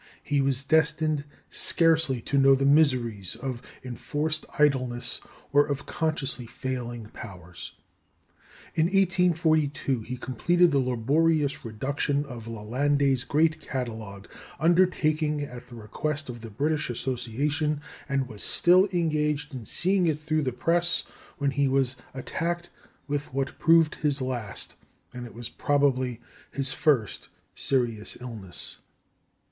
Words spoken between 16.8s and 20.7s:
Association, and was still engaged in seeing it through the